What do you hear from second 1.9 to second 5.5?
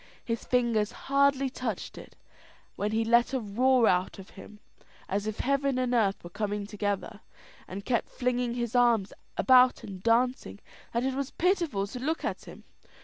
it, when he let a roar out of him as if